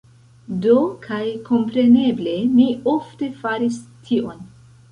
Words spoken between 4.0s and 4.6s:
tion.